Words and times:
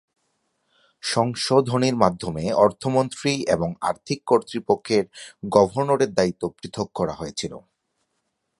সংশোধনীর 1.03 1.95
মাধ্যমে 1.95 2.43
অর্থমন্ত্রী 2.57 3.33
এবং 3.47 3.69
আর্থিক 3.81 4.19
কর্তৃপক্ষের 4.25 5.03
গভর্নরের 5.49 6.11
দায়িত্ব 6.13 6.43
পৃথক 6.57 6.87
করা 6.93 7.13
হয়েছিল। 7.13 7.53